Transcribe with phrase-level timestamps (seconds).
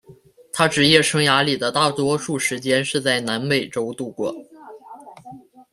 [0.51, 4.33] 他职业生涯里大多数时间是在南美洲度过。